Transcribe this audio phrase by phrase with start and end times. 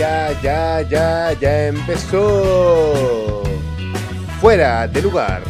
[0.00, 3.42] ya, ya, ya, ya empezó.
[4.40, 5.42] Fuera de lugar.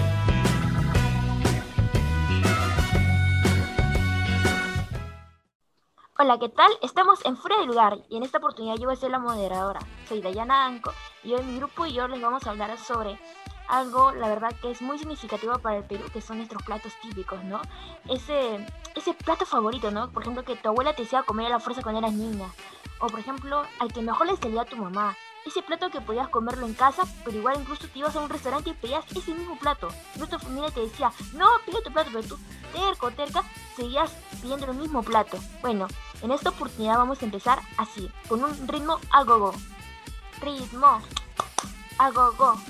[6.19, 6.73] Hola, ¿qué tal?
[6.83, 9.81] Estamos en Fuera de Lugar y en esta oportunidad yo voy a ser la moderadora.
[10.09, 13.21] Soy Dayana Anco y hoy mi grupo y yo les vamos a hablar sobre
[13.69, 17.43] algo, la verdad, que es muy significativo para el Perú, que son nuestros platos típicos,
[17.45, 17.63] ¿no?
[18.09, 20.11] Ese, ese plato favorito, ¿no?
[20.11, 22.49] Por ejemplo, que tu abuela te hacía comer a la fuerza cuando eras niña.
[23.01, 25.17] O, por ejemplo, al que mejor le salía a tu mamá.
[25.47, 28.71] Ese plato que podías comerlo en casa, pero igual incluso te ibas a un restaurante
[28.71, 29.89] y pedías ese mismo plato.
[30.19, 32.39] Tu familia te decía, no, pide tu plato, pero tú,
[32.75, 33.43] terco, terca,
[33.75, 35.39] seguías pidiendo el mismo plato.
[35.63, 35.89] Bueno,
[36.21, 39.55] en esta oportunidad vamos a empezar así, con un ritmo a go-go.
[40.43, 41.01] Ritmo
[41.99, 42.61] a.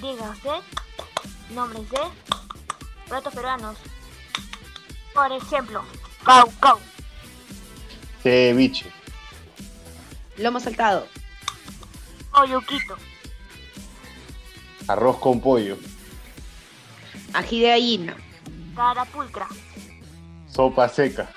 [0.00, 0.60] Diga usted
[1.54, 2.00] nombres de
[3.08, 3.76] platos peruanos.
[5.14, 5.82] Por ejemplo,
[6.22, 6.78] cau cau,
[8.22, 8.97] Ceviche.
[10.38, 11.06] Lomo saltado,
[12.32, 12.96] oyuquito,
[14.86, 15.76] Arroz con pollo.
[17.34, 18.16] ají de gallina,
[18.76, 19.46] carapulcra,
[20.48, 21.28] Sopa seca.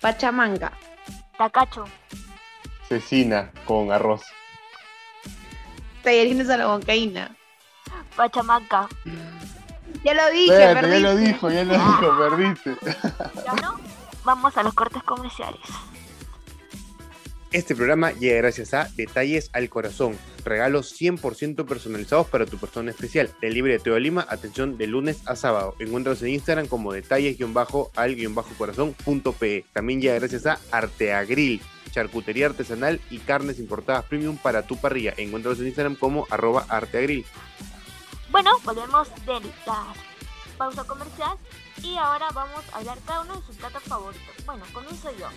[0.00, 0.72] pachamanga,
[1.36, 1.84] tacacho,
[2.88, 4.22] Cecina con arroz.
[6.04, 7.34] tallarines a la huancaína.
[8.16, 8.88] pachamanca.
[10.04, 12.76] Ya lo dije, Espérate, ya lo dijo, ya lo dijo, perdiste.
[13.44, 13.80] ¿Ya no?
[14.24, 15.60] Vamos a los cortes comerciales.
[17.52, 23.30] Este programa llega gracias a Detalles al Corazón, regalos 100% personalizados para tu persona especial.
[23.40, 25.76] Delivery de Teo Lima, atención de lunes a sábado.
[25.78, 29.64] Encuéntranos en Instagram como detalles-al-corazón.pe.
[29.72, 35.14] También llega gracias a Arteagril, charcutería artesanal y carnes importadas premium para tu parrilla.
[35.16, 37.24] Encuéntranos en Instagram como arroba arteagril.
[38.30, 39.94] Bueno, volvemos de la
[40.58, 41.38] pausa comercial
[41.82, 44.34] y ahora vamos a hablar cada uno de sus platos favoritos.
[44.44, 45.28] Bueno, comienzo yo.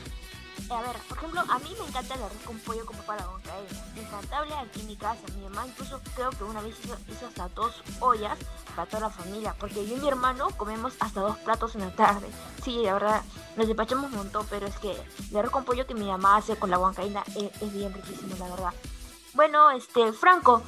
[0.60, 3.22] Eh, A ver, por ejemplo, a mí me encanta el arroz con pollo como para
[3.22, 3.70] la boncaína.
[3.96, 5.22] Infantable aquí en mi casa.
[5.36, 6.76] Mi mamá incluso creo que una vez
[7.08, 8.38] hizo, hasta dos ollas
[8.76, 9.56] para toda la familia.
[9.60, 12.28] Porque yo y mi hermano comemos hasta dos platos en la tarde.
[12.64, 13.22] Sí, la verdad,
[13.56, 14.92] nos despachamos un montón, pero es que
[15.32, 18.36] el arroz con pollo que mi mamá hace con la huancaína es, es bien riquísimo,
[18.38, 18.74] la verdad.
[19.34, 20.62] Bueno, este, Franco,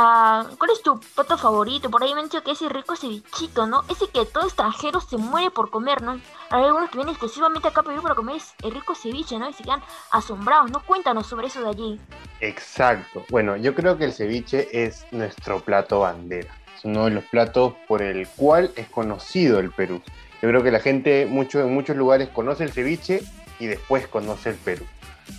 [0.00, 1.90] Ah, ¿Cuál es tu plato favorito?
[1.90, 3.82] Por ahí me han dicho que ese rico cevichito, ¿no?
[3.90, 6.20] Ese que todo extranjero se muere por comer, ¿no?
[6.50, 9.50] Hay algunos que vienen exclusivamente acá a Perú para comer el rico ceviche, ¿no?
[9.50, 9.82] Y se quedan
[10.12, 10.84] asombrados, ¿no?
[10.86, 12.00] Cuéntanos sobre eso de allí.
[12.38, 13.24] Exacto.
[13.28, 16.54] Bueno, yo creo que el ceviche es nuestro plato bandera.
[16.76, 20.00] Es uno de los platos por el cual es conocido el Perú.
[20.40, 23.24] Yo creo que la gente mucho, en muchos lugares conoce el ceviche
[23.58, 24.86] y después conoce el Perú.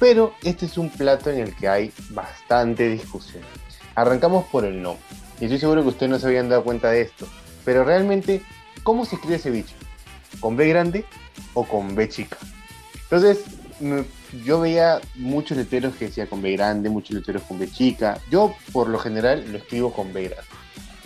[0.01, 3.41] Pero este es un plato en el que hay bastante discusión.
[3.95, 5.03] Arrancamos por el nombre.
[5.39, 7.27] Y estoy seguro que ustedes no se habían dado cuenta de esto.
[7.65, 8.41] Pero realmente,
[8.83, 9.75] ¿cómo se escribe ceviche?
[10.39, 11.05] ¿Con B grande
[11.53, 12.37] o con B chica?
[13.03, 13.43] Entonces,
[14.45, 18.19] yo veía muchos letreros que decía con B grande, muchos letreros con B chica.
[18.29, 20.45] Yo, por lo general, lo escribo con B grande.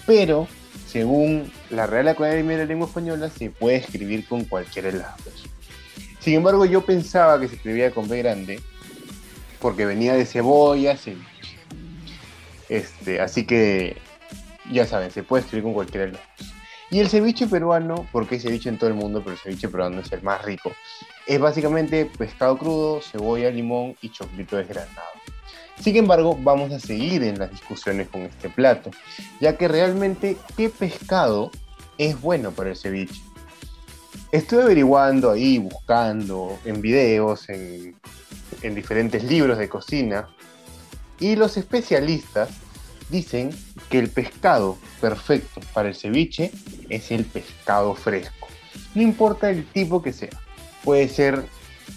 [0.06, 0.48] Pero,
[0.88, 5.04] según la Real Academia de la Lengua Española, se puede escribir con cualquiera de.
[6.20, 8.62] Sin embargo, yo pensaba que se escribía con B grande
[9.60, 11.33] porque venía de cebolla, ceviche.
[12.74, 13.98] Este, así que,
[14.72, 16.22] ya saben, se puede escribir con cualquiera de los.
[16.90, 20.02] Y el ceviche peruano, porque hay ceviche en todo el mundo, pero el ceviche peruano
[20.02, 20.72] es el más rico,
[21.28, 24.90] es básicamente pescado crudo, cebolla, limón y choclito desgranado.
[25.80, 28.90] Sin embargo, vamos a seguir en las discusiones con este plato,
[29.40, 31.52] ya que realmente, ¿qué pescado
[32.00, 33.22] es bueno para el ceviche?
[34.32, 37.96] Estuve averiguando ahí, buscando en videos, en,
[38.64, 40.28] en diferentes libros de cocina,
[41.20, 42.50] y los especialistas
[43.10, 43.50] dicen
[43.90, 46.52] que el pescado perfecto para el ceviche
[46.90, 48.48] es el pescado fresco.
[48.96, 50.30] No importa el tipo que sea.
[50.84, 51.46] Puede ser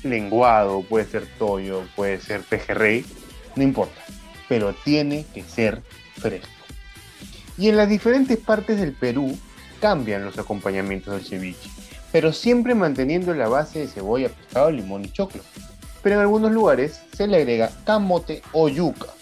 [0.03, 3.05] lenguado, puede ser toyo, puede ser pejerrey,
[3.55, 4.01] no importa.
[4.49, 5.83] Pero tiene que ser
[6.15, 6.49] fresco.
[7.59, 9.37] Y en las diferentes partes del Perú
[9.81, 11.71] cambian los acompañamientos del ceviche,
[12.13, 15.43] pero siempre manteniendo la base de cebolla, pescado, limón y choclo.
[16.03, 19.16] Pero en algunos lugares se le agrega camote o yuca.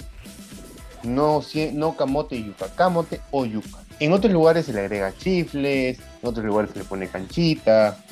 [1.05, 1.43] No,
[1.73, 3.79] no camote y yuca, camote o yuca.
[4.01, 8.03] En otros lugares se le agrega chifles, en otros lugares se le pone canchita.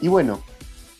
[0.00, 0.42] Y bueno,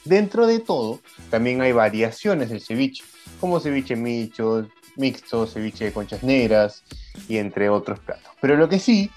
[0.04, 1.00] dentro de todo,
[1.30, 3.04] también hay variaciones del ceviche,
[3.40, 6.82] como ceviche micho, mixto, ceviche de conchas negras
[7.28, 8.32] y entre otros platos.
[8.40, 9.10] Pero lo que sí,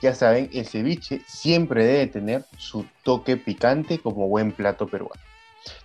[0.00, 5.20] ya saben, el ceviche siempre debe tener su toque picante como buen plato peruano.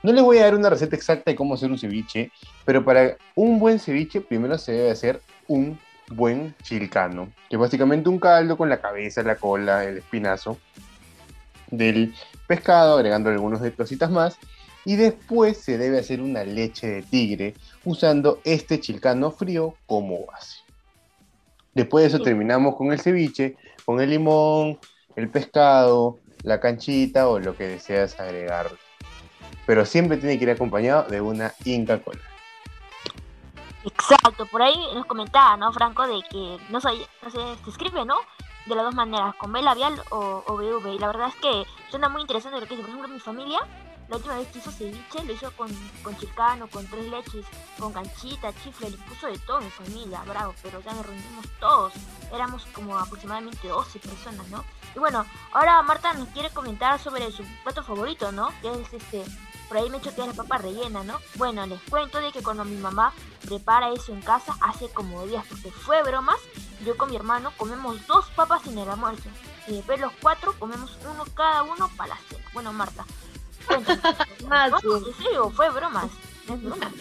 [0.04, 2.32] No les voy a dar una receta exacta de cómo hacer un ceviche,
[2.66, 5.80] pero para un buen ceviche primero se debe hacer un
[6.10, 10.58] buen chilcano, que es básicamente un caldo con la cabeza, la cola, el espinazo
[11.70, 12.14] del
[12.48, 14.38] pescado, agregando algunas de cositas más,
[14.84, 17.54] y después se debe hacer una leche de tigre
[17.86, 20.58] usando este chilcano frío como base.
[21.74, 23.56] Después de eso terminamos con el ceviche,
[23.86, 24.80] con el limón,
[25.16, 28.70] el pescado, la canchita o lo que deseas agregar.
[29.66, 32.20] Pero siempre tiene que ir acompañado de una Inca Cola.
[33.84, 36.06] Exacto, por ahí nos comentaba, ¿no, Franco?
[36.06, 36.90] De que no, sé,
[37.24, 38.16] no sé, se escribe, ¿no?
[38.68, 40.94] De las dos maneras, con B labial o, o BV.
[40.94, 42.84] Y la verdad es que suena muy interesante lo que dice.
[42.84, 43.60] Por ejemplo, mi familia,
[44.08, 45.70] la última vez que hizo ceviche, lo hizo con,
[46.04, 47.46] con chilcano, con tres leches,
[47.80, 50.54] con canchita, chifle, le puso de todo mi familia, bravo.
[50.62, 51.94] Pero ya nos reunimos todos.
[52.32, 54.64] Éramos como aproximadamente 12 personas, ¿no?
[54.96, 58.50] Y bueno, ahora Marta nos quiere comentar sobre su plato favorito, ¿no?
[58.62, 59.26] Que es este
[59.72, 61.18] por ahí me que es la papa rellena, ¿no?
[61.36, 63.14] Bueno, les cuento de que cuando mi mamá
[63.48, 66.36] prepara eso en casa hace como días, porque fue bromas,
[66.86, 69.30] yo con mi hermano comemos dos papas en el almuerzo.
[69.70, 72.44] Y después los cuatro comemos uno cada uno para la cena.
[72.52, 73.06] Bueno, Marta,
[73.66, 74.02] cuéntame.
[74.50, 74.66] No,
[75.08, 76.12] en serio, fue bromas.
[76.50, 76.92] Es broma.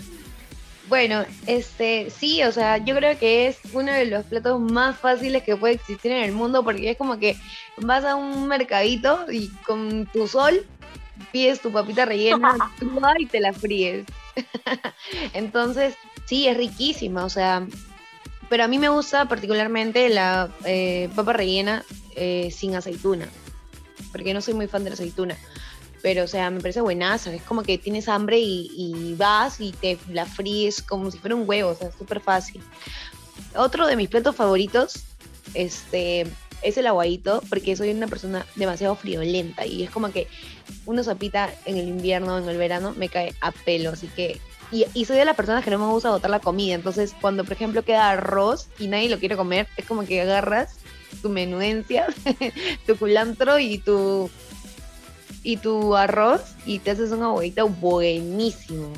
[0.88, 5.42] Bueno, este, sí, o sea, yo creo que es uno de los platos más fáciles
[5.42, 7.36] que puede existir en el mundo porque es como que
[7.78, 10.64] vas a un mercadito y con tu sol
[11.32, 12.56] pides tu papita rellena
[13.18, 14.06] y te la fríes.
[15.32, 15.94] Entonces,
[16.24, 17.66] sí, es riquísima, o sea,
[18.48, 21.84] pero a mí me gusta particularmente la eh, papa rellena
[22.16, 23.28] eh, sin aceituna,
[24.12, 25.36] porque no soy muy fan de la aceituna.
[26.02, 27.30] Pero, o sea, me parece buenaza.
[27.34, 31.36] Es como que tienes hambre y, y vas y te la fríes como si fuera
[31.36, 32.62] un huevo, o sea, súper fácil.
[33.54, 35.04] Otro de mis platos favoritos
[35.54, 36.26] este,
[36.62, 40.26] es el aguadito, porque soy una persona demasiado friolenta y es como que
[40.86, 43.90] una sopita en el invierno, en el verano, me cae a pelo.
[43.90, 44.40] Así que.
[44.72, 46.74] Y, y soy de las personas que no me gusta botar la comida.
[46.74, 50.76] Entonces, cuando, por ejemplo, queda arroz y nadie lo quiere comer, es como que agarras
[51.22, 52.06] tu menudencia,
[52.86, 54.30] tu culantro y tu
[55.42, 58.92] y tu arroz y te haces un aguadito buenísimo.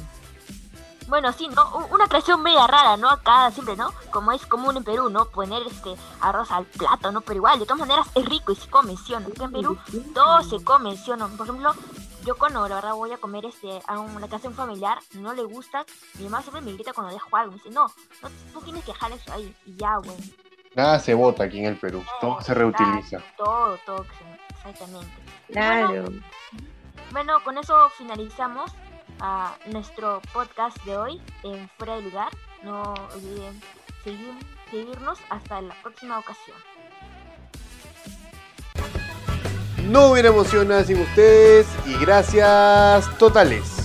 [1.13, 1.87] Bueno, sí, ¿no?
[1.91, 3.11] Una creación media rara, ¿no?
[3.11, 3.93] Acá siempre, ¿no?
[4.11, 5.27] Como es común en Perú, ¿no?
[5.27, 7.21] Poner este arroz al plato, ¿no?
[7.21, 9.27] Pero igual, de todas maneras, es rico y se come, ¿sí o no?
[9.27, 9.79] Acá en Perú
[10.15, 11.29] todo se come, ¿sí o no?
[11.29, 11.75] Por ejemplo,
[12.25, 15.85] yo cuando la verdad voy a comer este a una casa familiar, no le gusta,
[16.15, 17.89] mi mamá siempre me grita cuando dejo algo, me dice, no,
[18.23, 20.17] no tú tienes que dejar eso ahí, y ya, güey.
[20.75, 23.19] Nada se bota aquí en el Perú, todo se reutiliza.
[23.37, 24.07] Todo, todo,
[24.49, 25.13] exactamente.
[25.49, 26.07] Claro.
[27.11, 28.73] Bueno, con eso finalizamos
[29.23, 32.29] ah, nuestro podcast de hoy en Fuera de Lugar.
[32.63, 33.59] No olviden
[34.05, 34.35] seguir,
[34.71, 36.57] seguirnos hasta la próxima ocasión.
[39.85, 43.82] No hubiera emocionado sin ustedes y gracias totales.